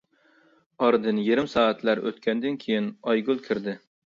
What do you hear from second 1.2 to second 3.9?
يېرىم سائەتلەر ئۆتكەندىن كىيىن ئايگۈل كىردى.